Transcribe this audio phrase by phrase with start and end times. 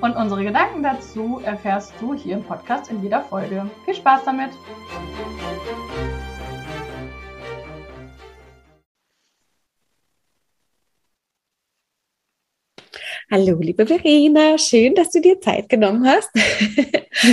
[0.00, 3.68] Und unsere Gedanken dazu erfährst du hier im Podcast in jeder Folge.
[3.84, 4.50] Viel Spaß damit!
[13.30, 16.30] Hallo, liebe Verena, schön, dass du dir Zeit genommen hast.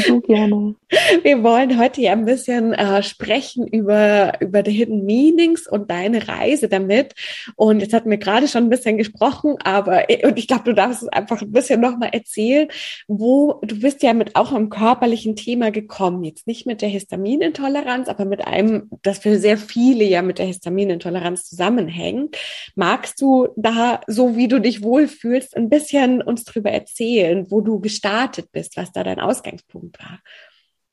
[0.06, 0.76] So gerne.
[1.24, 6.28] Wir wollen heute ja ein bisschen äh, sprechen über, über die Hidden Meanings und deine
[6.28, 7.14] Reise damit.
[7.56, 10.74] Und jetzt hatten wir gerade schon ein bisschen gesprochen, aber äh, und ich glaube, du
[10.74, 12.68] darfst es einfach ein bisschen nochmal erzählen,
[13.08, 16.26] wo du bist ja mit auch einem körperlichen Thema gekommen.
[16.26, 20.48] Jetzt nicht mit der Histaminintoleranz, aber mit einem, das für sehr viele ja mit der
[20.48, 22.36] Histaminintoleranz zusammenhängt.
[22.76, 27.80] Magst du da, so wie du dich wohlfühlst, ein bisschen uns drüber erzählen, wo du
[27.80, 30.20] gestartet bist, was da dein Ausgangspunkt war?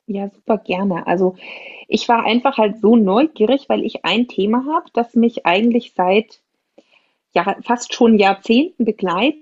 [0.05, 1.07] Ja, super gerne.
[1.07, 1.35] Also
[1.87, 6.41] ich war einfach halt so neugierig, weil ich ein Thema habe, das mich eigentlich seit
[7.33, 9.39] ja, fast schon Jahrzehnten begleitet.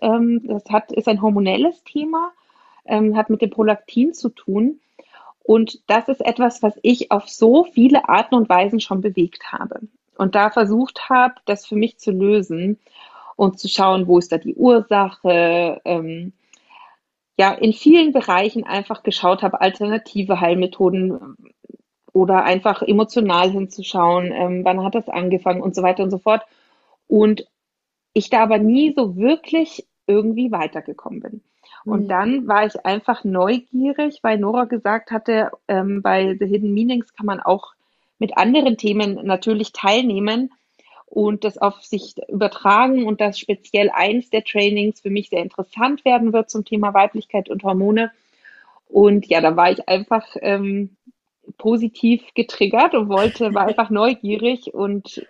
[0.00, 2.32] Ähm, das hat, ist ein hormonelles Thema,
[2.86, 4.80] ähm, hat mit dem Prolaktin zu tun.
[5.42, 9.80] Und das ist etwas, was ich auf so viele Arten und Weisen schon bewegt habe.
[10.16, 12.78] Und da versucht habe, das für mich zu lösen
[13.36, 16.32] und zu schauen, wo ist da die Ursache, ähm,
[17.36, 21.36] ja in vielen Bereichen einfach geschaut habe, alternative Heilmethoden ähm,
[22.12, 26.42] oder einfach emotional hinzuschauen, ähm, wann hat das angefangen und so weiter und so fort.
[27.08, 27.46] Und
[28.12, 31.42] ich da aber nie so wirklich irgendwie weitergekommen bin.
[31.84, 32.08] Und mhm.
[32.08, 37.26] dann war ich einfach neugierig, weil Nora gesagt hatte, ähm, bei The Hidden Meanings kann
[37.26, 37.74] man auch
[38.18, 40.52] mit anderen Themen natürlich teilnehmen
[41.14, 46.04] und das auf sich übertragen und dass speziell eins der Trainings für mich sehr interessant
[46.04, 48.10] werden wird zum Thema Weiblichkeit und Hormone.
[48.88, 50.96] Und ja, da war ich einfach ähm,
[51.56, 55.24] positiv getriggert und wollte, war einfach neugierig und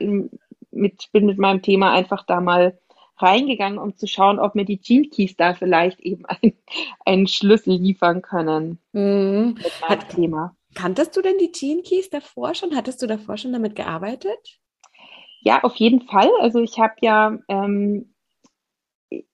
[0.71, 2.79] mit, bin mit meinem Thema einfach da mal
[3.19, 6.55] reingegangen, um zu schauen, ob mir die Gene Keys da vielleicht eben ein,
[7.05, 8.79] einen Schlüssel liefern können.
[8.93, 9.57] Mhm.
[9.83, 10.57] Hat, Thema.
[10.75, 12.75] Kanntest du denn die Gene Keys davor schon?
[12.75, 14.59] Hattest du davor schon damit gearbeitet?
[15.45, 16.31] Ja, auf jeden Fall.
[16.41, 18.15] Also ich habe ja, ähm,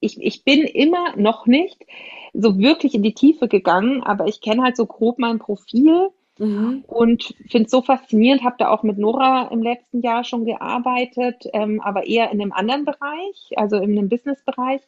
[0.00, 1.86] ich, ich bin immer noch nicht
[2.34, 6.84] so wirklich in die Tiefe gegangen, aber ich kenne halt so grob mein Profil mhm.
[6.88, 11.44] und finde es so faszinierend, habe da auch mit Nora im letzten Jahr schon gearbeitet,
[11.52, 14.82] ähm, aber eher in einem anderen Bereich, also in einem Business-Bereich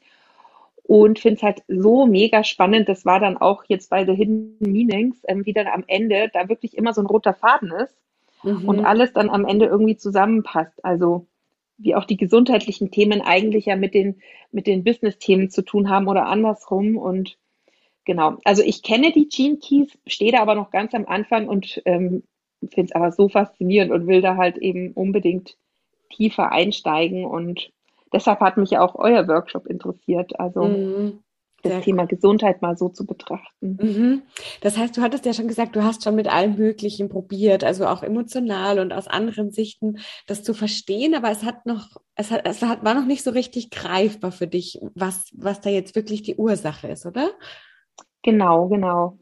[0.83, 2.89] und finde es halt so mega spannend.
[2.89, 6.49] Das war dann auch jetzt bei The Hidden Meanings, ähm, wie dann am Ende da
[6.49, 8.02] wirklich immer so ein roter Faden ist
[8.43, 8.69] mhm.
[8.69, 10.85] und alles dann am Ende irgendwie zusammenpasst.
[10.85, 11.27] Also
[11.79, 14.21] wie auch die gesundheitlichen Themen eigentlich ja mit den,
[14.51, 16.97] mit den Business-Themen zu tun haben oder andersrum.
[16.97, 17.39] Und
[18.05, 21.83] genau, also ich kenne die Gene Keys, stehe da aber noch ganz am Anfang und
[21.85, 22.23] ähm,
[22.61, 25.57] finde es aber so faszinierend und will da halt eben unbedingt
[26.11, 27.25] tiefer einsteigen.
[27.25, 27.73] Und
[28.13, 30.39] deshalb hat mich auch euer Workshop interessiert.
[30.39, 31.19] Also mhm
[31.63, 33.79] das Sehr Thema Gesundheit mal so zu betrachten.
[33.81, 34.23] Mhm.
[34.61, 37.87] Das heißt, du hattest ja schon gesagt, du hast schon mit allem Möglichen probiert, also
[37.87, 42.47] auch emotional und aus anderen Sichten das zu verstehen, aber es hat noch, es hat,
[42.47, 46.23] es hat, war noch nicht so richtig greifbar für dich, was, was da jetzt wirklich
[46.23, 47.31] die Ursache ist, oder?
[48.23, 49.19] Genau, genau.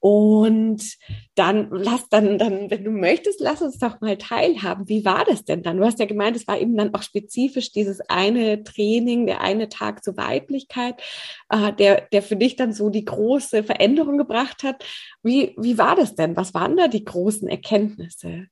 [0.00, 0.98] Und
[1.34, 4.88] dann lass dann, dann, wenn du möchtest, lass uns doch mal teilhaben.
[4.88, 5.78] Wie war das denn dann?
[5.78, 9.68] Du hast ja gemeint, es war eben dann auch spezifisch dieses eine Training, der eine
[9.68, 11.02] Tag zur Weiblichkeit,
[11.48, 14.84] äh, der, der für dich dann so die große Veränderung gebracht hat.
[15.22, 16.36] Wie, wie war das denn?
[16.36, 18.46] Was waren da die großen Erkenntnisse?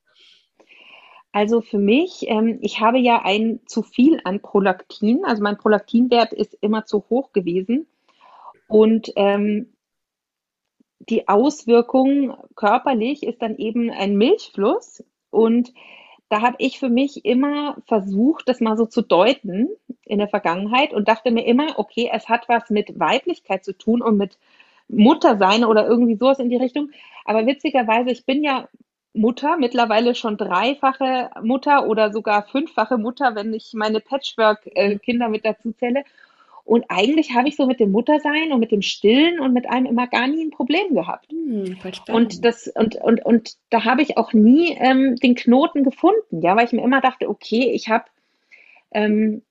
[1.34, 6.32] Also für mich, ähm, ich habe ja ein zu viel an Prolaktin, also mein Prolaktinwert
[6.32, 7.88] ist immer zu hoch gewesen.
[8.68, 9.73] Und ähm,
[11.08, 15.04] die Auswirkung körperlich ist dann eben ein Milchfluss.
[15.30, 15.72] Und
[16.28, 19.68] da habe ich für mich immer versucht, das mal so zu deuten
[20.04, 24.02] in der Vergangenheit und dachte mir immer, okay, es hat was mit Weiblichkeit zu tun
[24.02, 24.38] und mit
[24.88, 26.90] Muttersein oder irgendwie sowas in die Richtung.
[27.24, 28.68] Aber witzigerweise, ich bin ja
[29.12, 35.72] Mutter, mittlerweile schon dreifache Mutter oder sogar fünffache Mutter, wenn ich meine Patchwork-Kinder mit dazu
[35.72, 36.02] zähle.
[36.64, 39.84] Und eigentlich habe ich so mit dem Muttersein und mit dem Stillen und mit allem
[39.84, 41.30] immer gar nie ein Problem gehabt.
[41.30, 41.76] Hm,
[42.08, 46.56] und das und und und da habe ich auch nie ähm, den Knoten gefunden, ja,
[46.56, 48.06] weil ich mir immer dachte, okay, ich habe
[48.92, 49.42] ähm,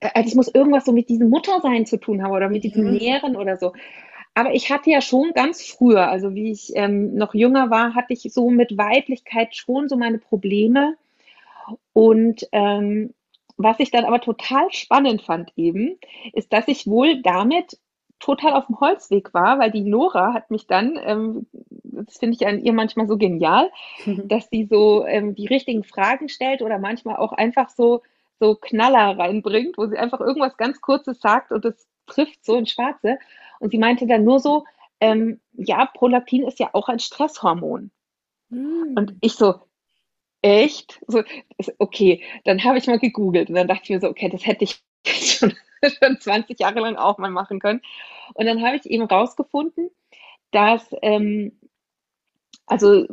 [0.00, 2.98] also ich muss irgendwas so mit diesem Muttersein zu tun haben oder mit diesem mhm.
[2.98, 3.72] Nähren oder so.
[4.34, 8.12] aber ich hatte ja schon ganz früher, also wie ich ähm, noch jünger war, hatte
[8.12, 10.96] ich so mit Weiblichkeit schon so meine Probleme.
[11.94, 13.14] Und ähm,
[13.56, 15.98] was ich dann aber total spannend fand eben,
[16.32, 17.78] ist, dass ich wohl damit
[18.18, 21.46] total auf dem Holzweg war, weil die Nora hat mich dann, ähm,
[21.82, 23.70] das finde ich an ihr manchmal so genial,
[24.06, 28.02] dass sie so ähm, die richtigen Fragen stellt oder manchmal auch einfach so
[28.38, 32.70] so Knaller reinbringt, wo sie einfach irgendwas ganz Kurzes sagt und es trifft so ins
[32.70, 33.18] Schwarze.
[33.60, 34.64] Und sie meinte dann nur so,
[35.00, 37.90] ähm, ja, Prolaktin ist ja auch ein Stresshormon.
[38.50, 38.94] Mhm.
[38.96, 39.54] Und ich so,
[40.46, 41.00] echt?
[41.08, 41.22] So,
[41.78, 44.64] okay, dann habe ich mal gegoogelt und dann dachte ich mir so, okay, das hätte
[44.64, 47.82] ich schon, schon 20 Jahre lang auch mal machen können.
[48.34, 49.90] Und dann habe ich eben rausgefunden,
[50.52, 51.52] dass ähm,
[52.66, 53.06] also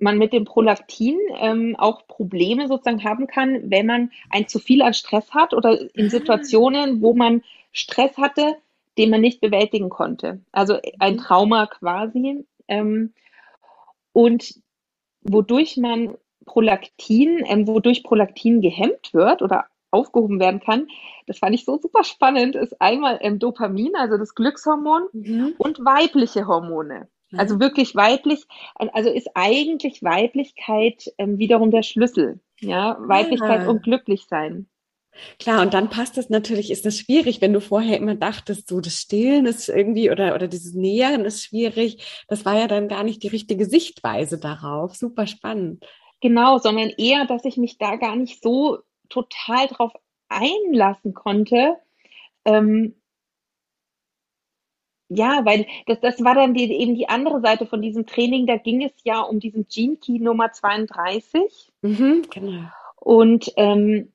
[0.00, 4.82] man mit dem Prolaktin ähm, auch Probleme sozusagen haben kann, wenn man ein zu viel
[4.82, 6.10] an Stress hat oder in ah.
[6.10, 8.56] Situationen, wo man Stress hatte,
[8.96, 10.40] den man nicht bewältigen konnte.
[10.52, 11.18] Also ein mhm.
[11.18, 12.44] Trauma quasi.
[12.68, 13.12] Ähm,
[14.12, 14.60] und
[15.22, 16.16] wodurch man
[16.48, 20.88] Prolaktin, ähm, wodurch Prolaktin gehemmt wird oder aufgehoben werden kann,
[21.26, 25.54] das fand ich so super spannend, ist einmal ähm, Dopamin, also das Glückshormon, mhm.
[25.58, 27.08] und weibliche Hormone.
[27.36, 27.60] Also mhm.
[27.60, 32.40] wirklich weiblich, also ist eigentlich Weiblichkeit ähm, wiederum der Schlüssel.
[32.60, 33.68] Ja, Weiblichkeit ja.
[33.68, 34.66] und glücklich sein.
[35.38, 38.80] Klar, und dann passt das natürlich, ist das schwierig, wenn du vorher immer dachtest, so
[38.80, 42.24] das Stillen ist irgendwie oder, oder dieses Nähern ist schwierig.
[42.28, 44.94] Das war ja dann gar nicht die richtige Sichtweise darauf.
[44.94, 45.84] Super spannend.
[46.20, 48.78] Genau, sondern eher, dass ich mich da gar nicht so
[49.08, 49.92] total drauf
[50.28, 51.76] einlassen konnte,
[52.44, 52.94] ähm,
[55.08, 58.46] ja, weil das, das war dann die, eben die andere Seite von diesem Training.
[58.46, 61.72] Da ging es ja um diesen Gene Key Nummer 32.
[61.80, 62.64] Mhm, genau.
[62.96, 64.12] Und ähm,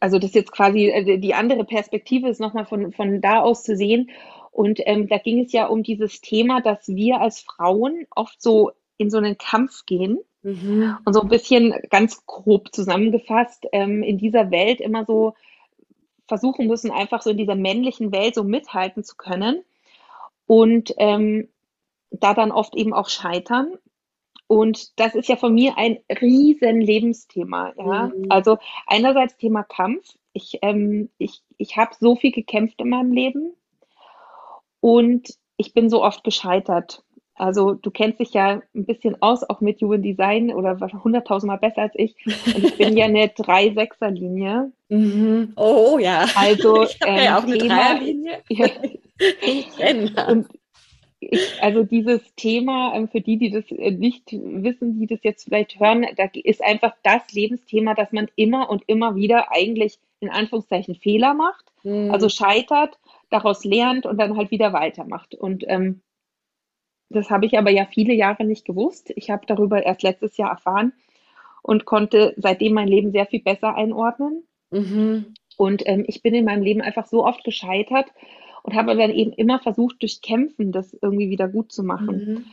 [0.00, 3.62] also das ist jetzt quasi äh, die andere Perspektive ist nochmal von, von da aus
[3.62, 4.10] zu sehen.
[4.50, 8.72] Und ähm, da ging es ja um dieses Thema, dass wir als Frauen oft so
[8.96, 10.18] in so einen Kampf gehen.
[10.42, 10.96] Mhm.
[11.04, 15.34] Und so ein bisschen ganz grob zusammengefasst, ähm, in dieser Welt immer so
[16.26, 19.62] versuchen müssen, einfach so in dieser männlichen Welt so mithalten zu können
[20.46, 21.48] und ähm,
[22.10, 23.72] da dann oft eben auch scheitern.
[24.46, 27.72] Und das ist ja von mir ein riesen Lebensthema.
[27.76, 28.12] Ja?
[28.14, 28.26] Mhm.
[28.28, 30.16] Also einerseits Thema Kampf.
[30.32, 33.54] Ich, ähm, ich, ich habe so viel gekämpft in meinem Leben
[34.80, 37.04] und ich bin so oft gescheitert.
[37.36, 41.82] Also du kennst dich ja ein bisschen aus, auch mit Human Design oder hunderttausendmal besser
[41.82, 42.14] als ich.
[42.26, 44.72] Und ich bin ja eine 3-6er-Linie.
[44.88, 45.52] Mhm.
[45.56, 46.26] Oh ja.
[46.36, 48.42] Also ich ähm, ja auch eine Dreierlinie.
[49.78, 50.26] Ja.
[50.26, 50.48] Und
[51.20, 55.44] ich, also dieses Thema, ähm, für die, die das äh, nicht wissen, die das jetzt
[55.44, 60.30] vielleicht hören, da ist einfach das Lebensthema, dass man immer und immer wieder eigentlich in
[60.30, 62.10] Anführungszeichen Fehler macht, mhm.
[62.10, 62.98] also scheitert,
[63.30, 65.34] daraus lernt und dann halt wieder weitermacht.
[65.34, 66.00] Und ähm,
[67.08, 69.12] das habe ich aber ja viele Jahre nicht gewusst.
[69.16, 70.92] Ich habe darüber erst letztes Jahr erfahren
[71.62, 74.44] und konnte seitdem mein Leben sehr viel besser einordnen.
[74.70, 75.34] Mhm.
[75.56, 78.06] Und ähm, ich bin in meinem Leben einfach so oft gescheitert
[78.62, 82.16] und habe dann eben immer versucht, durch Kämpfen das irgendwie wieder gut zu machen.
[82.16, 82.44] Mhm.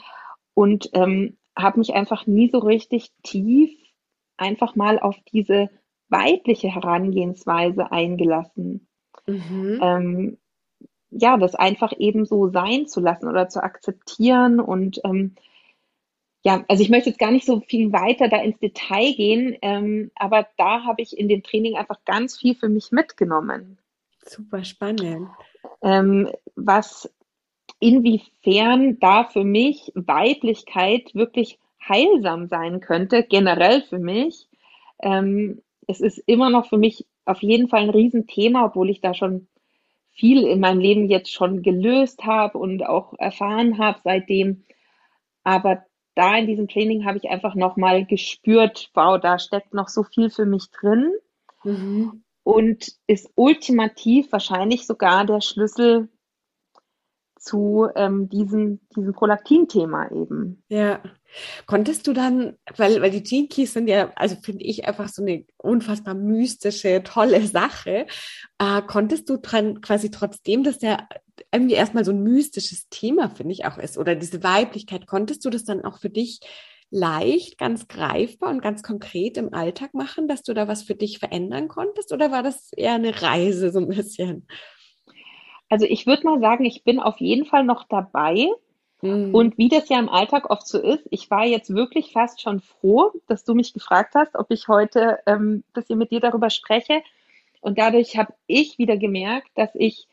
[0.53, 3.71] Und ähm, habe mich einfach nie so richtig tief
[4.37, 5.69] einfach mal auf diese
[6.09, 8.87] weibliche Herangehensweise eingelassen.
[9.27, 9.79] Mhm.
[9.81, 10.37] Ähm,
[11.11, 15.35] ja, das einfach eben so sein zu lassen oder zu akzeptieren und ähm,
[16.43, 20.09] ja, also ich möchte jetzt gar nicht so viel weiter da ins Detail gehen, ähm,
[20.15, 23.77] aber da habe ich in dem Training einfach ganz viel für mich mitgenommen.
[24.25, 25.29] Super spannend.
[25.83, 27.13] Ähm, was
[27.79, 34.47] inwiefern da für mich Weiblichkeit wirklich heilsam sein könnte, generell für mich.
[35.01, 39.13] Ähm, es ist immer noch für mich auf jeden Fall ein Riesenthema, obwohl ich da
[39.13, 39.47] schon
[40.13, 44.63] viel in meinem Leben jetzt schon gelöst habe und auch erfahren habe seitdem.
[45.43, 45.83] Aber
[46.15, 50.29] da in diesem Training habe ich einfach nochmal gespürt, wow, da steckt noch so viel
[50.29, 51.11] für mich drin.
[51.63, 52.23] Mhm.
[52.43, 56.09] Und ist ultimativ wahrscheinlich sogar der Schlüssel
[57.41, 60.63] zu ähm, diesem, diesem Prolaktin-Thema eben.
[60.69, 61.01] Ja.
[61.65, 65.21] Konntest du dann, weil, weil die Gene Keys sind ja, also finde ich einfach so
[65.21, 68.05] eine unfassbar mystische, tolle Sache,
[68.59, 71.07] äh, konntest du dran quasi trotzdem, dass der
[71.51, 75.49] irgendwie erstmal so ein mystisches Thema, finde ich auch ist, oder diese Weiblichkeit, konntest du
[75.49, 76.41] das dann auch für dich
[76.91, 81.19] leicht, ganz greifbar und ganz konkret im Alltag machen, dass du da was für dich
[81.19, 84.45] verändern konntest, oder war das eher eine Reise so ein bisschen?
[85.71, 88.49] Also ich würde mal sagen, ich bin auf jeden Fall noch dabei.
[89.01, 89.33] Mhm.
[89.33, 92.59] Und wie das ja im Alltag oft so ist, ich war jetzt wirklich fast schon
[92.59, 96.49] froh, dass du mich gefragt hast, ob ich heute ähm, ein bisschen mit dir darüber
[96.49, 97.01] spreche.
[97.61, 100.07] Und dadurch habe ich wieder gemerkt, dass ich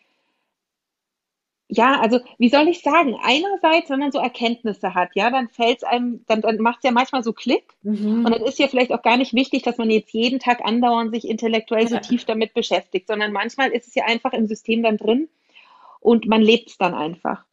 [1.70, 3.18] ja, also wie soll ich sagen?
[3.20, 6.84] Einerseits, wenn man so Erkenntnisse hat, ja, dann fällt es einem, dann, dann macht es
[6.84, 7.74] ja manchmal so Klick.
[7.82, 8.24] Mhm.
[8.24, 11.12] Und dann ist ja vielleicht auch gar nicht wichtig, dass man jetzt jeden Tag andauernd
[11.12, 14.96] sich intellektuell so tief damit beschäftigt, sondern manchmal ist es ja einfach im System dann
[14.96, 15.28] drin
[16.00, 17.44] und man lebt es dann einfach.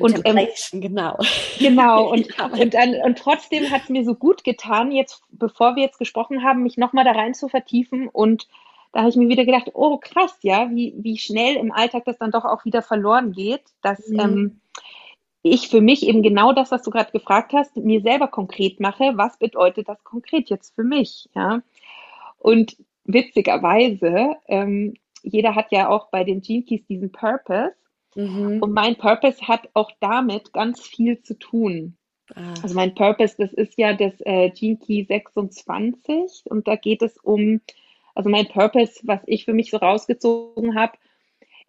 [0.00, 1.18] Und ähm, genau.
[1.58, 5.82] Genau, und, und, dann, und trotzdem hat es mir so gut getan, jetzt, bevor wir
[5.82, 8.48] jetzt gesprochen haben, mich nochmal da rein zu vertiefen und
[8.92, 12.18] da habe ich mir wieder gedacht, oh krass, ja, wie, wie schnell im Alltag das
[12.18, 14.20] dann doch auch wieder verloren geht, dass mhm.
[14.20, 14.60] ähm,
[15.42, 19.12] ich für mich eben genau das, was du gerade gefragt hast, mir selber konkret mache,
[19.16, 21.62] was bedeutet das konkret jetzt für mich, ja.
[22.38, 27.74] Und witzigerweise, ähm, jeder hat ja auch bei den Gene Keys diesen Purpose
[28.14, 28.62] mhm.
[28.62, 31.96] und mein Purpose hat auch damit ganz viel zu tun.
[32.34, 32.54] Ah.
[32.62, 37.16] Also mein Purpose, das ist ja das äh, Gene Key 26 und da geht es
[37.18, 37.60] um
[38.14, 40.92] also mein Purpose, was ich für mich so rausgezogen habe,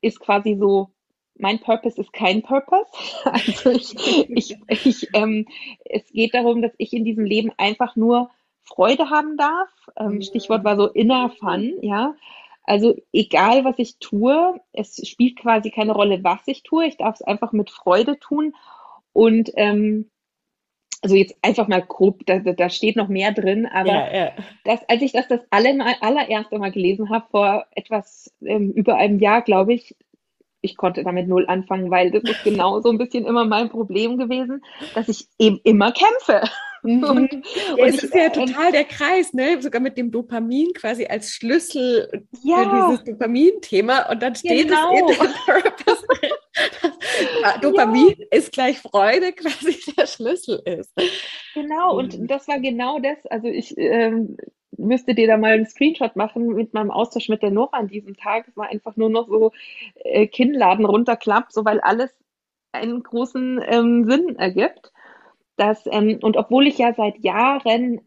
[0.02, 0.90] ist quasi so,
[1.36, 2.86] mein Purpose ist kein Purpose.
[3.24, 3.96] Also ich,
[4.30, 5.48] ich, ich ähm,
[5.86, 8.30] es geht darum, dass ich in diesem Leben einfach nur
[8.64, 9.70] Freude haben darf.
[9.98, 12.16] Ähm, Stichwort war so inner fun, ja.
[12.64, 16.86] Also egal, was ich tue, es spielt quasi keine Rolle, was ich tue.
[16.86, 18.56] Ich darf es einfach mit Freude tun.
[19.12, 20.10] Und ähm,
[21.02, 24.32] also jetzt einfach mal grob, da, da steht noch mehr drin, aber ja, ja.
[24.64, 29.20] Das, als ich das das alle, allererste Mal gelesen habe, vor etwas ähm, über einem
[29.20, 29.98] Jahr, glaube ich,
[30.62, 34.18] ich konnte damit null anfangen, weil das ist genau so ein bisschen immer mein Problem
[34.18, 34.64] gewesen,
[34.96, 36.50] dass ich eben immer kämpfe.
[36.84, 37.04] Mhm.
[37.04, 37.34] Und,
[37.78, 39.62] ja, es ist ja total der Kreis, ne?
[39.62, 42.58] Sogar mit dem Dopamin quasi als Schlüssel ja.
[42.58, 44.12] für dieses Dopamin-Thema.
[44.12, 44.94] Und dann steht genau.
[44.94, 46.04] es in Purpose.
[47.62, 48.26] Dopamin ja.
[48.32, 50.94] ist gleich Freude, quasi der Schlüssel ist.
[51.54, 52.28] Genau, und mhm.
[52.28, 53.26] das war genau das.
[53.28, 54.38] Also ich ähm,
[54.78, 58.16] müsste dir da mal einen Screenshot machen mit meinem Austausch mit der Nora an diesem
[58.16, 58.48] Tag.
[58.48, 59.52] Es war einfach nur noch so
[59.96, 62.14] äh, Kinnladen runterklappt, so weil alles
[62.72, 64.93] einen großen ähm, Sinn ergibt.
[65.56, 68.02] Dass, ähm, und obwohl ich ja seit Jahren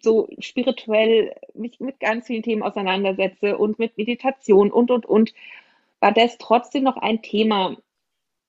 [0.00, 5.32] so spirituell mich mit ganz vielen Themen auseinandersetze und mit Meditation und, und, und,
[5.98, 7.76] war das trotzdem noch ein Thema.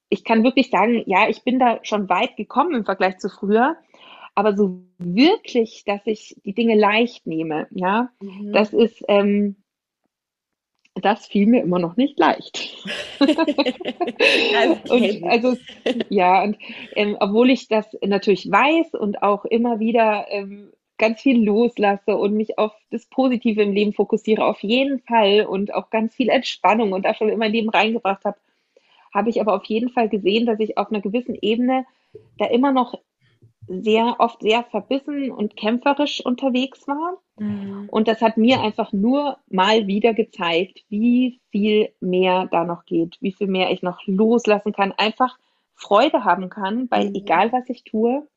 [0.09, 3.77] Ich kann wirklich sagen, ja, ich bin da schon weit gekommen im Vergleich zu früher,
[4.35, 8.51] aber so wirklich, dass ich die Dinge leicht nehme, ja, mhm.
[8.53, 9.55] das ist, ähm,
[11.01, 12.75] das fiel mir immer noch nicht leicht.
[13.19, 13.37] und
[15.23, 15.57] also
[16.09, 16.57] ja, und
[16.95, 22.33] ähm, obwohl ich das natürlich weiß und auch immer wieder ähm, ganz viel loslasse und
[22.33, 26.91] mich auf das Positive im Leben fokussiere, auf jeden Fall und auch ganz viel Entspannung
[26.91, 28.37] und da schon in mein Leben reingebracht habe,
[29.13, 31.85] habe ich aber auf jeden Fall gesehen, dass ich auf einer gewissen Ebene
[32.37, 32.99] da immer noch
[33.67, 37.21] sehr oft sehr verbissen und kämpferisch unterwegs war.
[37.37, 37.87] Mhm.
[37.91, 43.17] Und das hat mir einfach nur mal wieder gezeigt, wie viel mehr da noch geht,
[43.19, 45.37] wie viel mehr ich noch loslassen kann, einfach
[45.75, 47.15] Freude haben kann, weil mhm.
[47.15, 48.27] egal was ich tue,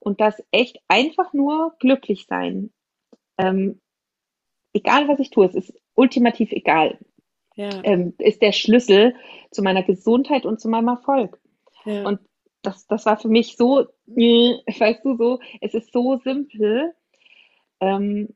[0.00, 2.70] und das echt einfach nur glücklich sein.
[3.36, 3.80] Ähm,
[4.72, 6.98] egal was ich tue, es ist ultimativ egal.
[7.56, 7.70] Ja.
[7.82, 9.16] Ähm, ist der Schlüssel
[9.50, 11.40] zu meiner Gesundheit und zu meinem Erfolg.
[11.84, 12.06] Ja.
[12.06, 12.20] Und
[12.62, 16.94] das, das war für mich so, weißt du, so, es ist so simpel.
[17.80, 18.34] Ähm,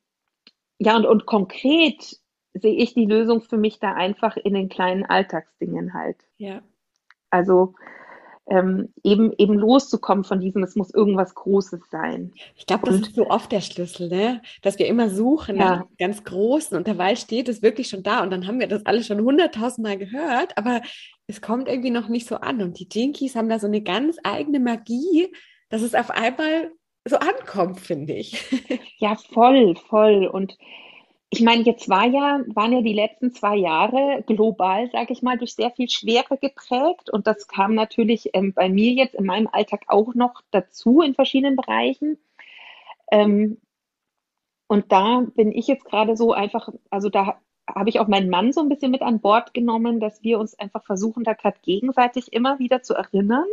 [0.78, 2.18] ja, und, und konkret
[2.54, 6.18] sehe ich die Lösung für mich da einfach in den kleinen Alltagsdingen halt.
[6.36, 6.62] Ja.
[7.30, 7.74] Also
[8.48, 12.32] ähm, eben, eben loszukommen von diesem, es muss irgendwas Großes sein.
[12.56, 14.42] Ich glaube, das ist so oft der Schlüssel, ne?
[14.62, 15.76] dass wir immer suchen ja.
[15.76, 18.84] nach ganz Großen und derweil steht es wirklich schon da und dann haben wir das
[18.84, 20.82] alle schon hunderttausendmal gehört, aber
[21.26, 24.16] es kommt irgendwie noch nicht so an und die Jinkies haben da so eine ganz
[24.24, 25.32] eigene Magie,
[25.68, 26.72] dass es auf einmal
[27.08, 28.44] so ankommt, finde ich.
[28.98, 30.56] Ja, voll, voll und
[31.34, 35.38] ich meine, jetzt war ja, waren ja die letzten zwei Jahre global, sage ich mal,
[35.38, 37.08] durch sehr viel Schwere geprägt.
[37.10, 41.14] Und das kam natürlich ähm, bei mir jetzt in meinem Alltag auch noch dazu in
[41.14, 42.18] verschiedenen Bereichen.
[43.10, 43.56] Ähm,
[44.66, 48.52] und da bin ich jetzt gerade so einfach, also da habe ich auch meinen Mann
[48.52, 52.34] so ein bisschen mit an Bord genommen, dass wir uns einfach versuchen, da gerade gegenseitig
[52.34, 53.46] immer wieder zu erinnern.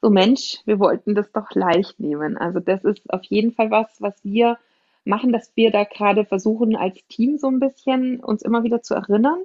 [0.00, 2.38] So Mensch, wir wollten das doch leicht nehmen.
[2.38, 4.56] Also das ist auf jeden Fall was, was wir
[5.04, 8.94] machen, dass wir da gerade versuchen, als Team so ein bisschen uns immer wieder zu
[8.94, 9.42] erinnern.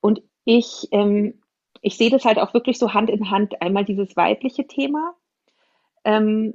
[0.00, 1.40] Und ich, ähm,
[1.82, 3.60] ich sehe das halt auch wirklich so Hand in Hand.
[3.60, 5.14] Einmal dieses weibliche Thema,
[6.04, 6.54] ähm,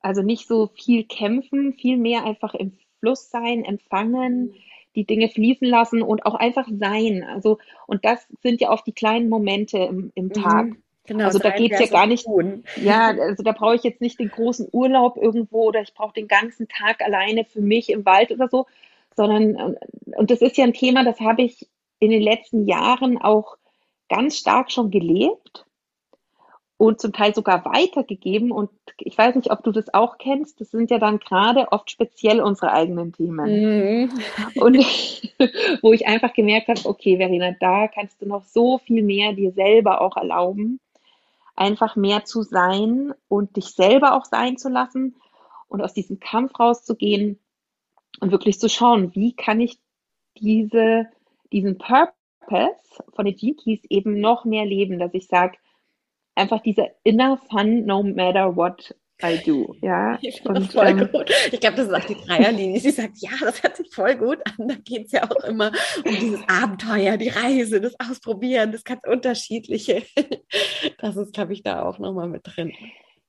[0.00, 4.54] also nicht so viel kämpfen, viel mehr einfach im Fluss sein, empfangen,
[4.94, 7.24] die Dinge fließen lassen und auch einfach sein.
[7.24, 10.66] Also, und das sind ja oft die kleinen Momente im, im Tag.
[10.66, 10.81] Mhm.
[11.04, 12.24] Genau, also da geht es ja gar nicht.
[12.24, 12.64] Tun.
[12.76, 16.28] Ja, also da brauche ich jetzt nicht den großen Urlaub irgendwo oder ich brauche den
[16.28, 18.66] ganzen Tag alleine für mich im Wald oder so,
[19.16, 19.76] sondern
[20.16, 21.66] und das ist ja ein Thema, das habe ich
[21.98, 23.56] in den letzten Jahren auch
[24.08, 25.64] ganz stark schon gelebt
[26.82, 28.50] und zum Teil sogar weitergegeben.
[28.50, 30.60] Und ich weiß nicht, ob du das auch kennst.
[30.60, 34.06] Das sind ja dann gerade oft speziell unsere eigenen Themen.
[34.06, 34.10] Mhm.
[34.56, 34.76] Und
[35.82, 39.52] wo ich einfach gemerkt habe, okay, Verena, da kannst du noch so viel mehr dir
[39.52, 40.80] selber auch erlauben,
[41.54, 45.16] einfach mehr zu sein und dich selber auch sein zu lassen
[45.68, 47.38] und aus diesem Kampf rauszugehen
[48.20, 49.78] und wirklich zu schauen, wie kann ich
[50.36, 51.06] diese,
[51.52, 55.58] diesen Purpose von den Jinkies eben noch mehr leben, dass ich sage,
[56.34, 59.74] einfach dieser inner fun no matter what I do.
[59.80, 61.30] Ja, ich und, voll ähm, gut.
[61.50, 62.80] Ich glaube, das ist auch die Dreierlinie.
[62.80, 64.68] Sie sagt, ja, das hört sich voll gut an.
[64.68, 65.72] Da geht es ja auch immer
[66.04, 70.02] um dieses Abenteuer, die Reise, das Ausprobieren, das ganz unterschiedliche.
[70.98, 72.72] Das ist, glaube ich, da auch nochmal mit drin.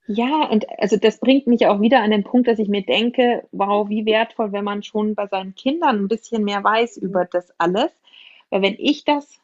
[0.06, 3.48] Ja, und also das bringt mich auch wieder an den Punkt, dass ich mir denke,
[3.52, 7.52] wow, wie wertvoll, wenn man schon bei seinen Kindern ein bisschen mehr weiß über das
[7.58, 7.90] alles.
[8.50, 9.40] Weil wenn ich das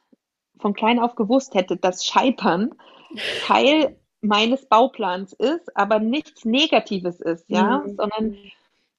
[0.58, 2.74] von klein auf gewusst hätte, dass Scheitern
[3.42, 7.96] Teil meines Bauplans ist, aber nichts Negatives ist, ja, mhm.
[7.96, 8.36] sondern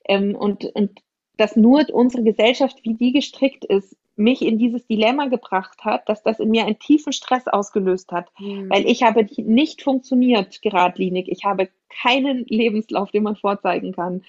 [0.05, 0.99] ähm, und, und
[1.37, 6.21] dass nur unsere Gesellschaft, wie die gestrickt ist, mich in dieses Dilemma gebracht hat, dass
[6.23, 8.69] das in mir einen tiefen Stress ausgelöst hat, mhm.
[8.69, 11.27] weil ich habe nicht funktioniert geradlinig.
[11.29, 14.23] Ich habe keinen Lebenslauf, den man vorzeigen kann.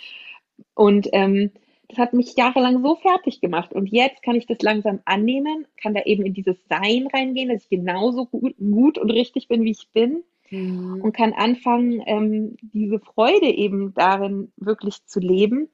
[0.74, 1.50] Und ähm,
[1.88, 3.72] das hat mich jahrelang so fertig gemacht.
[3.72, 7.64] Und jetzt kann ich das langsam annehmen, kann da eben in dieses Sein reingehen, dass
[7.64, 10.24] ich genauso gut, gut und richtig bin, wie ich bin.
[10.52, 11.00] Mhm.
[11.02, 15.70] Und kann anfangen, ähm, diese Freude eben darin wirklich zu leben.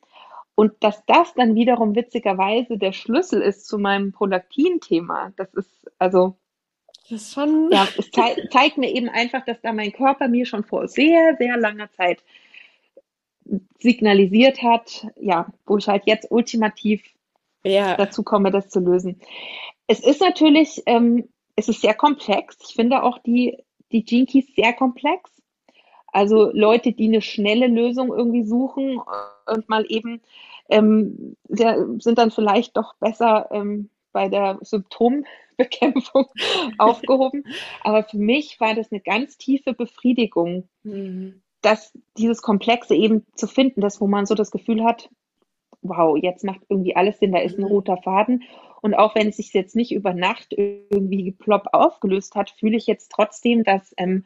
[0.54, 5.32] Und dass das dann wiederum witzigerweise der Schlüssel ist zu meinem Prolaktin-Thema.
[5.36, 6.36] Das ist also
[7.10, 7.70] das ist schon.
[7.72, 11.36] Ja, es zei zeigt mir eben einfach, dass da mein Körper mir schon vor sehr,
[11.38, 12.22] sehr langer Zeit
[13.78, 17.02] signalisiert hat, ja, wo ich halt jetzt ultimativ
[17.64, 17.96] ja.
[17.96, 19.20] dazu komme, das zu lösen.
[19.86, 22.58] Es ist natürlich, ähm, es ist sehr komplex.
[22.68, 23.58] Ich finde auch die,
[23.92, 25.30] die Keys sehr komplex.
[26.08, 29.00] Also Leute, die eine schnelle Lösung irgendwie suchen
[29.46, 30.22] und mal eben
[30.70, 36.26] ähm, sind dann vielleicht doch besser ähm, bei der Symptombekämpfung
[36.78, 37.44] aufgehoben.
[37.82, 43.46] Aber für mich war das eine ganz tiefe Befriedigung, mhm das, dieses Komplexe eben zu
[43.46, 45.10] finden, das, wo man so das Gefühl hat,
[45.82, 47.68] wow, jetzt macht irgendwie alles Sinn, da ist ein mhm.
[47.68, 48.44] roter Faden.
[48.80, 52.86] Und auch wenn es sich jetzt nicht über Nacht irgendwie plopp aufgelöst hat, fühle ich
[52.86, 54.24] jetzt trotzdem, dass, ähm,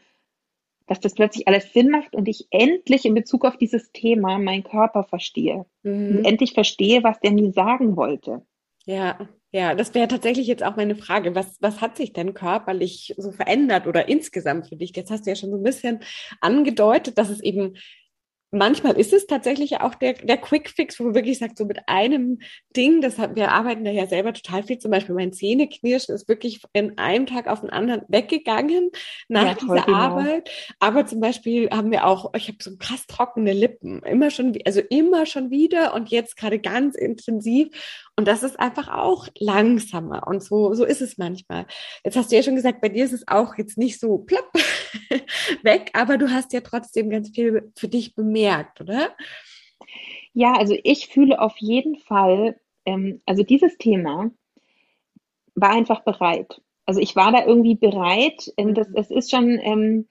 [0.86, 4.64] dass das plötzlich alles Sinn macht und ich endlich in Bezug auf dieses Thema meinen
[4.64, 5.66] Körper verstehe.
[5.82, 6.18] Mhm.
[6.18, 8.42] Und endlich verstehe, was der mir sagen wollte.
[8.84, 11.34] Ja, ja, das wäre tatsächlich jetzt auch meine Frage.
[11.34, 14.96] Was, was hat sich denn körperlich so verändert oder insgesamt für dich?
[14.96, 16.00] Jetzt hast du ja schon so ein bisschen
[16.40, 17.76] angedeutet, dass es eben
[18.52, 21.88] manchmal ist es tatsächlich auch der, der Quick Fix, wo man wirklich sagt, so mit
[21.88, 22.38] einem
[22.76, 26.28] Ding, das hat, wir arbeiten da ja selber total viel, zum Beispiel mein Zähneknirschen ist
[26.28, 28.90] wirklich in einem Tag auf den anderen weggegangen
[29.28, 29.96] nach ja, dieser genau.
[29.96, 30.50] Arbeit.
[30.78, 34.80] Aber zum Beispiel haben wir auch, ich habe so krass trockene Lippen, immer schon, also
[34.80, 37.68] immer schon wieder und jetzt gerade ganz intensiv.
[38.16, 40.26] Und das ist einfach auch langsamer.
[40.26, 41.66] Und so, so ist es manchmal.
[42.04, 44.52] Jetzt hast du ja schon gesagt, bei dir ist es auch jetzt nicht so plopp
[45.62, 49.14] weg, aber du hast ja trotzdem ganz viel für dich bemerkt, oder?
[50.34, 54.30] Ja, also ich fühle auf jeden Fall, ähm, also dieses Thema
[55.54, 56.60] war einfach bereit.
[56.84, 58.52] Also ich war da irgendwie bereit.
[58.56, 60.06] Ähm, das, das ist schon, ähm,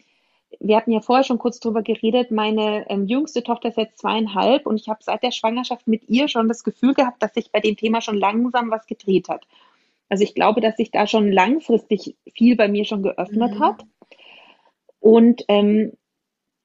[0.63, 4.67] wir hatten ja vorher schon kurz drüber geredet, meine ähm, jüngste Tochter ist jetzt zweieinhalb
[4.67, 7.59] und ich habe seit der Schwangerschaft mit ihr schon das Gefühl gehabt, dass sich bei
[7.59, 9.47] dem Thema schon langsam was gedreht hat.
[10.07, 13.59] Also ich glaube, dass sich da schon langfristig viel bei mir schon geöffnet mhm.
[13.59, 13.85] hat.
[14.99, 15.93] Und ähm,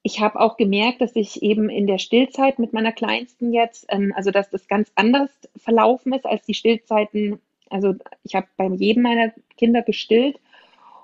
[0.03, 4.13] ich habe auch gemerkt, dass ich eben in der Stillzeit mit meiner Kleinsten jetzt, ähm,
[4.15, 7.39] also dass das ganz anders verlaufen ist als die Stillzeiten.
[7.69, 10.39] Also ich habe bei jedem meiner Kinder gestillt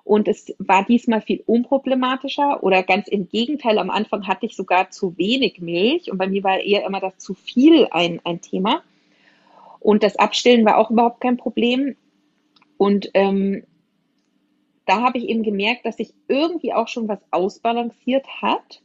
[0.04, 3.78] und es war diesmal viel unproblematischer oder ganz im Gegenteil.
[3.78, 7.18] Am Anfang hatte ich sogar zu wenig Milch und bei mir war eher immer das
[7.18, 8.84] zu viel ein, ein Thema.
[9.80, 11.96] Und das Abstillen war auch überhaupt kein Problem.
[12.78, 13.63] Und ähm,
[14.86, 18.82] da habe ich eben gemerkt, dass sich irgendwie auch schon was ausbalanciert hat.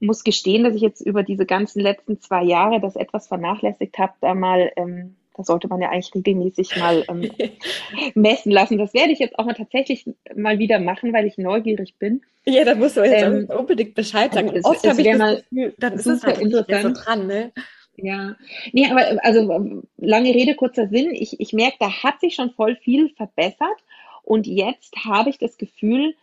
[0.00, 4.14] Muss gestehen, dass ich jetzt über diese ganzen letzten zwei Jahre das etwas vernachlässigt habe,
[4.20, 7.30] da mal, ähm, da sollte man ja eigentlich regelmäßig mal ähm,
[8.14, 8.78] messen lassen.
[8.78, 12.22] Das werde ich jetzt auch mal tatsächlich mal wieder machen, weil ich neugierig bin.
[12.46, 14.50] Ja, da musst du jetzt ähm, unbedingt Bescheid sagen.
[14.50, 16.96] Und oft habe ich das Gefühl, dann ist es halt interessant.
[16.96, 17.52] so dran, ne?
[17.96, 18.34] Ja,
[18.72, 21.14] nee, aber also lange Rede, kurzer Sinn.
[21.14, 23.84] Ich, ich merke, da hat sich schon voll viel verbessert.
[24.22, 26.14] Und jetzt habe ich das Gefühl,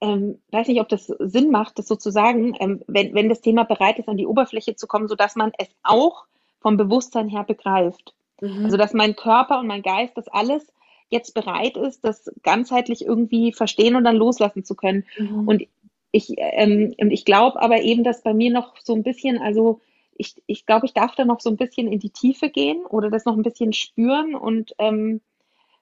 [0.00, 3.98] ähm, weiß nicht, ob das Sinn macht, das sozusagen, ähm, wenn, wenn das Thema bereit
[3.98, 6.24] ist, an die Oberfläche zu kommen, sodass man es auch
[6.64, 8.14] vom Bewusstsein her begreift.
[8.40, 8.64] Mhm.
[8.64, 10.66] Also, dass mein Körper und mein Geist das alles
[11.10, 15.04] jetzt bereit ist, das ganzheitlich irgendwie verstehen und dann loslassen zu können.
[15.18, 15.46] Mhm.
[15.46, 15.62] Und
[16.10, 19.82] ich, ähm, und ich glaube aber eben, dass bei mir noch so ein bisschen, also
[20.16, 23.10] ich, ich glaube, ich darf da noch so ein bisschen in die Tiefe gehen oder
[23.10, 25.20] das noch ein bisschen spüren und ähm,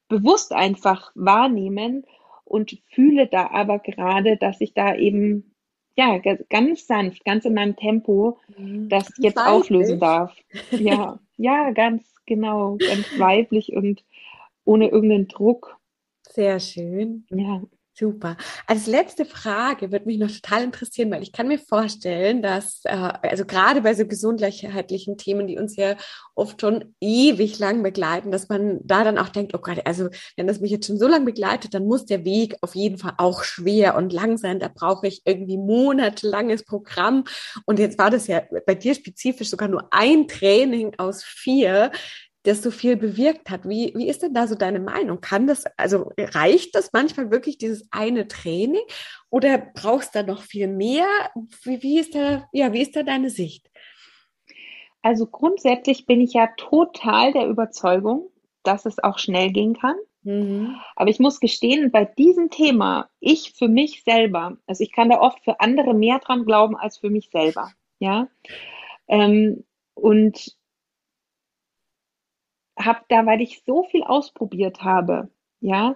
[0.08, 2.04] bewusst einfach wahrnehmen
[2.44, 5.51] und fühle da aber gerade, dass ich da eben
[5.96, 8.88] ja ganz sanft, ganz in meinem Tempo mhm.
[8.88, 9.52] das ganz jetzt weiblich.
[9.52, 10.34] auflösen darf.
[10.70, 14.04] Ja, ja, ganz genau, ganz weiblich und
[14.64, 15.76] ohne irgendeinen Druck.
[16.22, 17.26] Sehr schön.
[17.30, 17.62] Ja.
[17.94, 18.38] Super.
[18.66, 22.90] Als letzte Frage würde mich noch total interessieren, weil ich kann mir vorstellen, dass, äh,
[22.90, 25.96] also gerade bei so gesundheitlichen Themen, die uns ja
[26.34, 30.46] oft schon ewig lang begleiten, dass man da dann auch denkt, oh Gott, also wenn
[30.46, 33.44] das mich jetzt schon so lange begleitet, dann muss der Weg auf jeden Fall auch
[33.44, 34.58] schwer und lang sein.
[34.58, 37.24] Da brauche ich irgendwie monatelanges Programm.
[37.66, 41.92] Und jetzt war das ja bei dir spezifisch sogar nur ein Training aus vier
[42.44, 43.68] das so viel bewirkt hat.
[43.68, 45.20] Wie, wie ist denn da so deine Meinung?
[45.20, 48.82] Kann das, also reicht das manchmal wirklich dieses eine Training
[49.30, 51.06] oder brauchst du da noch viel mehr?
[51.62, 53.70] Wie, wie ist da, ja, wie ist da deine Sicht?
[55.02, 58.30] Also grundsätzlich bin ich ja total der Überzeugung,
[58.62, 59.96] dass es auch schnell gehen kann.
[60.22, 60.76] Mhm.
[60.94, 65.20] Aber ich muss gestehen, bei diesem Thema, ich für mich selber, also ich kann da
[65.20, 67.72] oft für andere mehr dran glauben als für mich selber.
[67.98, 68.28] Ja.
[69.08, 70.56] Ähm, und
[72.78, 75.28] habe da, weil ich so viel ausprobiert habe,
[75.60, 75.94] ja,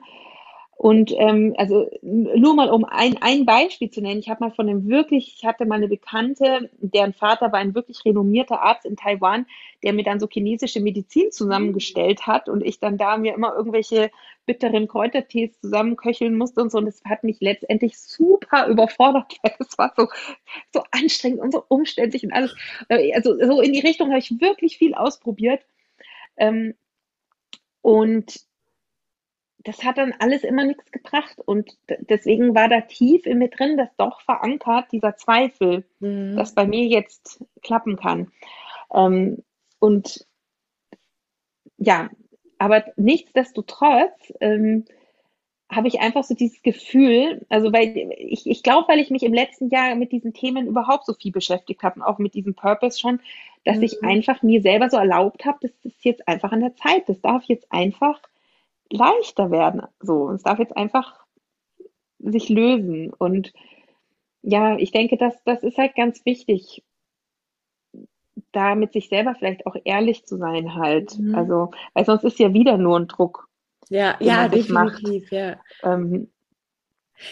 [0.78, 4.68] und ähm, also nur mal um ein, ein Beispiel zu nennen, ich habe mal von
[4.68, 8.94] einem wirklich, ich hatte mal eine Bekannte, deren Vater war ein wirklich renommierter Arzt in
[8.94, 9.46] Taiwan,
[9.82, 14.10] der mir dann so chinesische Medizin zusammengestellt hat und ich dann da mir immer irgendwelche
[14.44, 16.76] bitteren Kräutertees zusammenköcheln musste und so.
[16.76, 20.08] Und das hat mich letztendlich super überfordert, es war so,
[20.74, 22.54] so anstrengend und so umständlich und alles.
[22.90, 25.62] Äh, also so in die Richtung habe ich wirklich viel ausprobiert.
[26.36, 26.74] Ähm,
[27.82, 28.40] und
[29.58, 31.38] das hat dann alles immer nichts gebracht.
[31.44, 31.76] Und
[32.08, 36.36] deswegen war da tief in mir drin, das doch verankert, dieser Zweifel, mhm.
[36.36, 38.30] dass bei mir jetzt klappen kann.
[38.94, 39.42] Ähm,
[39.80, 40.26] und
[41.78, 42.10] ja,
[42.58, 44.84] aber nichtsdestotrotz ähm,
[45.70, 49.34] habe ich einfach so dieses Gefühl, also weil ich, ich glaube, weil ich mich im
[49.34, 52.98] letzten Jahr mit diesen Themen überhaupt so viel beschäftigt habe und auch mit diesem Purpose
[52.98, 53.20] schon,
[53.66, 53.82] dass mhm.
[53.82, 57.20] ich einfach mir selber so erlaubt habe, das ist jetzt einfach an der Zeit, das
[57.20, 58.20] darf jetzt einfach
[58.90, 59.82] leichter werden.
[60.00, 61.18] So, es darf jetzt einfach
[62.18, 63.12] sich lösen.
[63.12, 63.52] Und
[64.42, 66.84] ja, ich denke, dass das ist halt ganz wichtig,
[68.52, 71.18] da mit sich selber vielleicht auch ehrlich zu sein halt.
[71.18, 71.34] Mhm.
[71.34, 73.48] Also, weil sonst ist ja wieder nur ein Druck.
[73.88, 75.56] Ja, ja, definitiv, ja.
[75.82, 76.30] Ähm,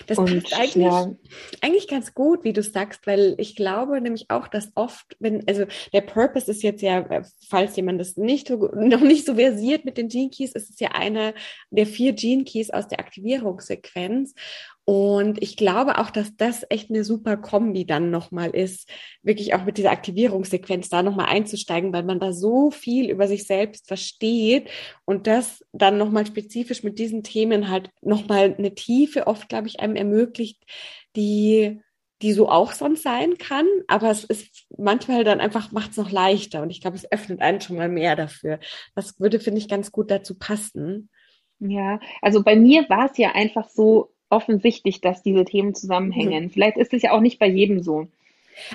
[0.06, 1.14] das und, passt eigentlich, ja.
[1.60, 5.64] eigentlich ganz gut, wie du sagst, weil ich glaube nämlich auch, dass oft, wenn, also
[5.92, 9.96] der Purpose ist jetzt ja, äh, falls jemand das nicht noch nicht so versiert mit
[9.96, 11.34] den Gene Keys, ist es ja einer
[11.70, 14.34] der vier Gene Keys aus der Aktivierungssequenz.
[14.86, 18.90] Und ich glaube auch, dass das echt eine super Kombi dann nochmal ist,
[19.22, 23.46] wirklich auch mit dieser Aktivierungssequenz da nochmal einzusteigen, weil man da so viel über sich
[23.46, 24.68] selbst versteht
[25.06, 29.80] und das dann nochmal spezifisch mit diesen Themen halt nochmal eine Tiefe oft, glaube ich,
[29.80, 30.62] einem ermöglicht,
[31.16, 31.80] die
[32.22, 36.10] die so auch sonst sein kann, aber es ist manchmal dann einfach macht es noch
[36.10, 38.60] leichter und ich glaube, es öffnet einen schon mal mehr dafür.
[38.94, 41.10] Das würde, finde ich, ganz gut dazu passen.
[41.58, 46.44] Ja, also bei mir war es ja einfach so, offensichtlich, dass diese Themen zusammenhängen.
[46.44, 46.50] Mhm.
[46.50, 48.08] Vielleicht ist es ja auch nicht bei jedem so.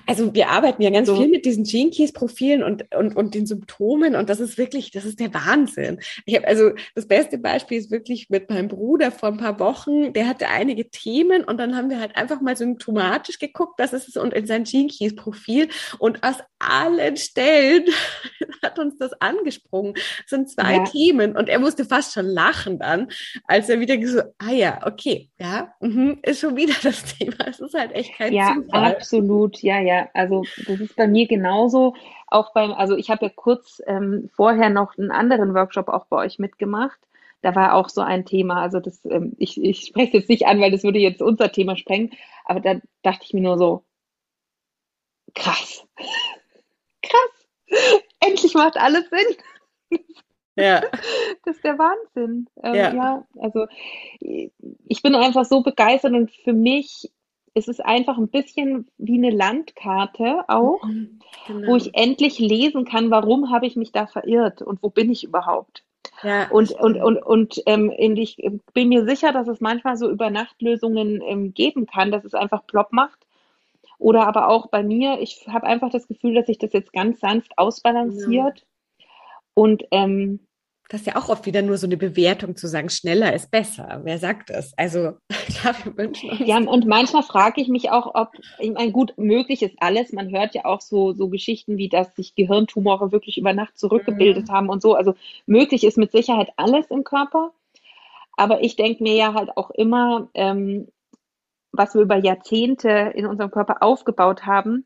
[0.05, 1.15] Also wir arbeiten ja ganz so.
[1.15, 4.91] viel mit diesen Gene Keys Profilen und, und, und den Symptomen und das ist wirklich,
[4.91, 5.99] das ist der Wahnsinn.
[6.25, 10.13] Ich habe also das beste Beispiel ist wirklich mit meinem Bruder vor ein paar Wochen,
[10.13, 14.07] der hatte einige Themen und dann haben wir halt einfach mal symptomatisch geguckt, was ist
[14.07, 17.85] es und in sein Gene Keys Profil und aus allen Stellen
[18.63, 19.93] hat uns das angesprungen.
[19.93, 20.83] Das sind zwei ja.
[20.85, 23.07] Themen und er musste fast schon lachen dann,
[23.45, 27.47] als er wieder so, ah ja, okay, ja, mh, ist schon wieder das Thema.
[27.47, 28.83] Es ist halt echt kein ja, Zufall.
[28.83, 29.61] Ja, absolut.
[29.61, 30.09] Ja, ja.
[30.13, 31.95] Also das ist bei mir genauso.
[32.25, 36.17] Auch beim, also ich habe ja kurz ähm, vorher noch einen anderen Workshop auch bei
[36.17, 36.99] euch mitgemacht.
[37.41, 38.61] Da war auch so ein Thema.
[38.61, 41.51] Also das, ähm, ich, ich spreche es jetzt nicht an, weil das würde jetzt unser
[41.51, 42.11] Thema sprengen.
[42.45, 43.83] Aber da dachte ich mir nur so,
[45.35, 45.85] krass
[47.01, 47.99] krass.
[48.19, 50.01] Endlich macht alles Sinn.
[50.55, 50.81] Ja.
[51.45, 52.47] Das ist der Wahnsinn.
[52.61, 52.93] Ähm, ja.
[52.93, 53.67] ja, also
[54.19, 57.09] ich bin einfach so begeistert und für mich
[57.53, 61.67] ist es einfach ein bisschen wie eine Landkarte auch, mhm, genau.
[61.67, 65.23] wo ich endlich lesen kann, warum habe ich mich da verirrt und wo bin ich
[65.23, 65.83] überhaupt.
[66.23, 68.37] Ja, und, und, und, und ähm, ich
[68.73, 72.91] bin mir sicher, dass es manchmal so Übernachtlösungen ähm, geben kann, dass es einfach plopp
[72.91, 73.25] macht
[73.99, 77.19] oder aber auch bei mir, ich habe einfach das Gefühl, dass sich das jetzt ganz
[77.19, 78.59] sanft ausbalanciert.
[78.59, 79.05] Ja.
[79.53, 80.39] Und ähm,
[80.89, 84.01] das ist ja auch oft wieder nur so eine Bewertung zu sagen, schneller ist besser.
[84.03, 84.73] Wer sagt das?
[84.75, 86.39] Also klar, wir wünschen uns.
[86.39, 90.11] Ja, und manchmal frage ich mich auch, ob, ich meine, gut, möglich ist alles.
[90.13, 94.47] Man hört ja auch so, so Geschichten wie, dass sich Gehirntumore wirklich über Nacht zurückgebildet
[94.47, 94.51] mhm.
[94.51, 94.95] haben und so.
[94.95, 95.13] Also
[95.45, 97.51] möglich ist mit Sicherheit alles im Körper.
[98.35, 100.87] Aber ich denke mir ja halt auch immer, ähm,
[101.71, 104.85] was wir über Jahrzehnte in unserem Körper aufgebaut haben,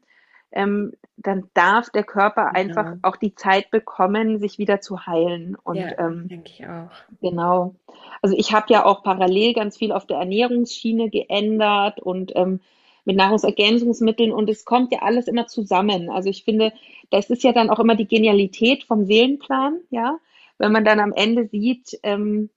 [0.53, 2.59] ähm, dann darf der Körper genau.
[2.59, 5.55] einfach auch die Zeit bekommen, sich wieder zu heilen.
[5.63, 6.91] Und ja, ähm, denke ich auch.
[7.21, 7.75] Genau.
[8.21, 12.59] Also ich habe ja auch parallel ganz viel auf der Ernährungsschiene geändert und ähm,
[13.05, 16.09] mit Nahrungsergänzungsmitteln und es kommt ja alles immer zusammen.
[16.09, 16.71] Also ich finde,
[17.09, 20.17] das ist ja dann auch immer die Genialität vom Seelenplan, ja,
[20.57, 22.49] wenn man dann am Ende sieht, ähm,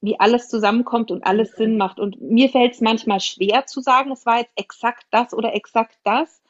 [0.00, 2.00] wie alles zusammenkommt und alles Sinn macht.
[2.00, 5.98] Und mir fällt es manchmal schwer zu sagen, es war jetzt exakt das oder exakt
[6.04, 6.42] das,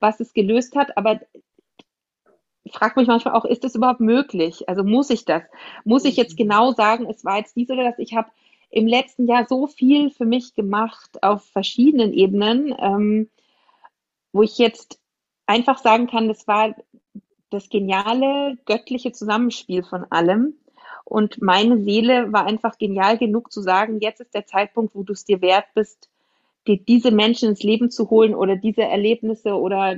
[0.00, 1.20] was es gelöst hat, aber
[2.68, 4.68] ich frage mich manchmal auch, ist das überhaupt möglich?
[4.68, 5.42] Also muss ich das?
[5.84, 7.98] Muss ich jetzt genau sagen, es war jetzt dies oder das?
[7.98, 8.30] Ich habe
[8.70, 13.30] im letzten Jahr so viel für mich gemacht auf verschiedenen Ebenen, ähm,
[14.32, 15.00] wo ich jetzt
[15.46, 16.74] einfach sagen kann, das war
[17.50, 20.54] das geniale, göttliche Zusammenspiel von allem.
[21.08, 25.14] Und meine Seele war einfach genial genug zu sagen, jetzt ist der Zeitpunkt, wo du
[25.14, 26.10] es dir wert bist,
[26.66, 29.96] dir diese Menschen ins Leben zu holen oder diese Erlebnisse oder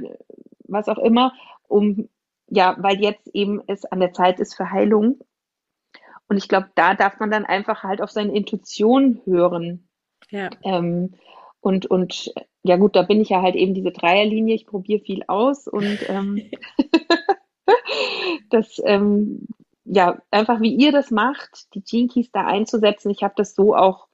[0.68, 1.32] was auch immer,
[1.66, 2.08] um,
[2.46, 5.18] ja, weil jetzt eben es an der Zeit ist für Heilung.
[6.28, 9.88] Und ich glaube, da darf man dann einfach halt auf seine Intuition hören.
[10.30, 10.50] Ja.
[10.62, 11.14] Ähm,
[11.60, 15.24] und, und ja gut, da bin ich ja halt eben diese Dreierlinie, ich probiere viel
[15.26, 16.50] aus und ähm,
[18.50, 19.48] das ähm,
[19.84, 23.10] ja, einfach wie ihr das macht, die Gene Keys da einzusetzen.
[23.10, 24.06] Ich habe das so auch,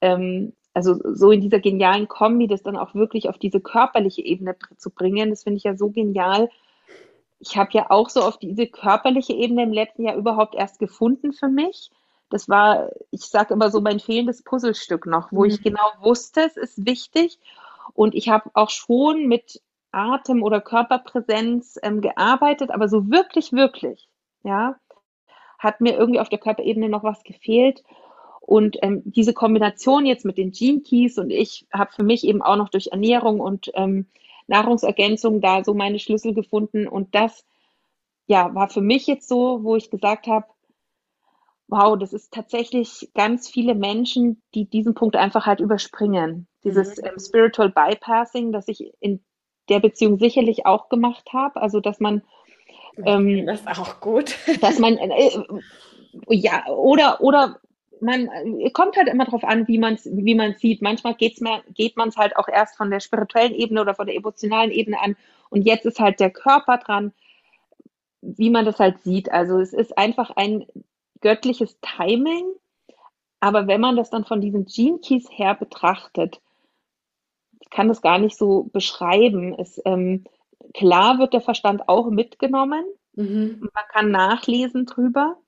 [0.00, 4.56] ähm, also so in dieser genialen Kombi, das dann auch wirklich auf diese körperliche Ebene
[4.76, 6.50] zu bringen, das finde ich ja so genial.
[7.38, 11.32] Ich habe ja auch so auf diese körperliche Ebene im letzten Jahr überhaupt erst gefunden
[11.32, 11.90] für mich.
[12.30, 15.50] Das war, ich sage immer so, mein fehlendes Puzzlestück noch, wo mhm.
[15.50, 17.38] ich genau wusste, es ist wichtig.
[17.94, 24.08] Und ich habe auch schon mit Atem oder Körperpräsenz ähm, gearbeitet, aber so wirklich, wirklich,
[24.46, 24.76] ja,
[25.58, 27.82] hat mir irgendwie auf der Körperebene noch was gefehlt.
[28.40, 32.42] Und ähm, diese Kombination jetzt mit den Gene Keys und ich habe für mich eben
[32.42, 34.06] auch noch durch Ernährung und ähm,
[34.46, 36.86] Nahrungsergänzung da so meine Schlüssel gefunden.
[36.86, 37.44] Und das
[38.26, 40.46] ja, war für mich jetzt so, wo ich gesagt habe,
[41.68, 46.46] wow, das ist tatsächlich ganz viele Menschen, die diesen Punkt einfach halt überspringen.
[46.64, 47.06] Dieses mhm.
[47.06, 49.24] ähm, Spiritual Bypassing, das ich in
[49.68, 51.60] der Beziehung sicherlich auch gemacht habe.
[51.60, 52.22] Also, dass man
[53.04, 54.36] ähm, das ist auch gut.
[54.60, 55.30] dass man, äh,
[56.28, 57.60] ja, oder, oder
[58.00, 60.82] man äh, kommt halt immer darauf an, wie man es wie man's sieht.
[60.82, 64.06] Manchmal geht's mehr, geht man es halt auch erst von der spirituellen Ebene oder von
[64.06, 65.16] der emotionalen Ebene an.
[65.50, 67.12] Und jetzt ist halt der Körper dran,
[68.20, 69.30] wie man das halt sieht.
[69.30, 70.66] Also es ist einfach ein
[71.20, 72.44] göttliches Timing.
[73.40, 76.40] Aber wenn man das dann von diesen Gene Keys her betrachtet,
[77.60, 79.54] ich kann das gar nicht so beschreiben.
[79.58, 80.24] Es, ähm,
[80.74, 82.84] Klar wird der Verstand auch mitgenommen.
[83.14, 83.68] Mhm.
[83.72, 85.38] Man kann nachlesen drüber.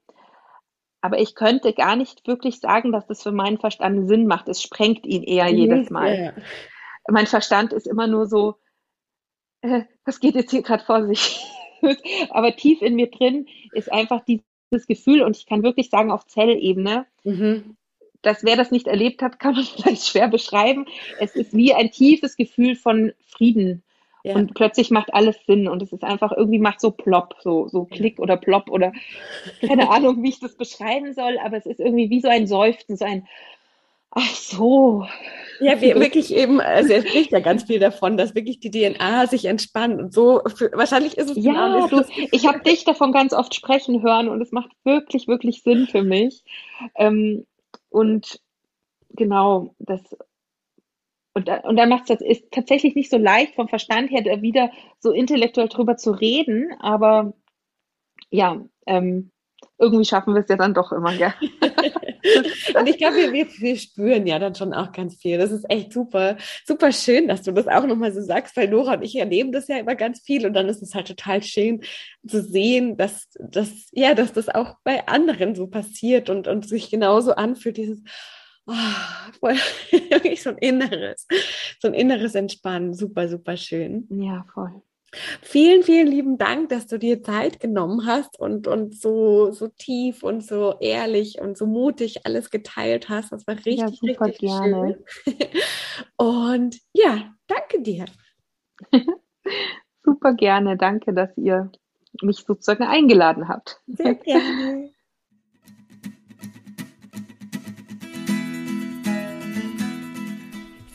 [1.01, 4.49] Aber ich könnte gar nicht wirklich sagen, dass das für meinen Verstand Sinn macht.
[4.49, 5.57] Es sprengt ihn eher mhm.
[5.57, 6.15] jedes Mal.
[6.15, 6.33] Ja, ja.
[7.09, 8.57] Mein Verstand ist immer nur so,
[9.63, 11.41] äh, was geht jetzt hier gerade vor sich?
[12.31, 16.27] Aber tief in mir drin ist einfach dieses Gefühl und ich kann wirklich sagen, auf
[16.27, 17.77] Zellebene, mhm.
[18.23, 20.87] dass wer das nicht erlebt hat, kann man vielleicht schwer beschreiben.
[21.21, 23.85] Es ist wie ein tiefes Gefühl von Frieden
[24.29, 24.35] ja.
[24.35, 27.85] Und plötzlich macht alles Sinn und es ist einfach irgendwie macht so plopp, so, so
[27.85, 28.93] Klick oder plopp oder
[29.67, 32.97] keine Ahnung, wie ich das beschreiben soll, aber es ist irgendwie wie so ein Seufzen,
[32.97, 33.27] so ein
[34.11, 35.07] Ach so.
[35.61, 39.27] Ja, wir, wirklich eben, also er spricht ja ganz viel davon, dass wirklich die DNA
[39.27, 43.35] sich entspannt und so, für, wahrscheinlich ist es Ja, du, ich habe dich davon ganz
[43.35, 46.43] oft sprechen hören und es macht wirklich, wirklich Sinn für mich.
[46.95, 47.47] Ähm,
[47.91, 48.41] und
[49.11, 50.01] genau, das,
[51.39, 54.71] und, und dann macht es ist tatsächlich nicht so leicht vom Verstand her da wieder
[54.99, 57.35] so intellektuell drüber zu reden, aber
[58.31, 59.31] ja, ähm,
[59.79, 61.35] irgendwie schaffen wir es ja dann doch immer, ja.
[62.79, 65.39] und ich glaube, wir, wir, wir, spüren ja dann schon auch ganz viel.
[65.39, 68.95] Das ist echt super, super schön, dass du das auch nochmal so sagst, weil Nora
[68.95, 71.83] und ich erleben das ja immer ganz viel und dann ist es halt total schön
[72.27, 76.91] zu sehen, dass, dass, ja, dass das auch bei anderen so passiert und, und sich
[76.91, 78.03] genauso anfühlt, dieses,
[78.69, 79.55] oh, voll,
[80.11, 81.27] wirklich so ein inneres,
[81.81, 82.95] so ein inneres Entspannen.
[82.95, 84.07] Super, super schön.
[84.11, 84.83] Ja, voll.
[85.41, 90.23] Vielen, vielen lieben Dank, dass du dir Zeit genommen hast und, und so, so tief
[90.23, 93.33] und so ehrlich und so mutig alles geteilt hast.
[93.33, 94.99] Das war richtig, ja, richtig gerne.
[95.25, 95.37] schön.
[96.17, 98.05] Und ja, danke dir.
[100.05, 100.77] super gerne.
[100.77, 101.71] Danke, dass ihr
[102.23, 103.81] mich sozusagen eingeladen habt.
[103.87, 104.91] Sehr gerne.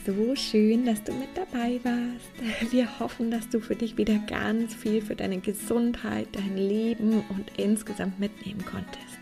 [0.06, 2.72] So schön, dass du mit dabei warst.
[2.72, 7.50] Wir hoffen, dass du für dich wieder ganz viel für deine Gesundheit, dein Leben und
[7.56, 9.18] insgesamt mitnehmen konntest.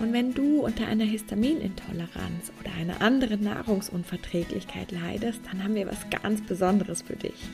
[0.00, 6.10] Und wenn du unter einer Histaminintoleranz oder einer anderen Nahrungsunverträglichkeit leidest, dann haben wir was
[6.10, 7.44] ganz Besonderes für dich,